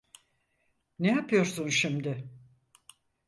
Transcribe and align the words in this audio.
Ne 0.99 1.07
yapıyorsun 1.11 1.69
şimdi? 1.69 2.29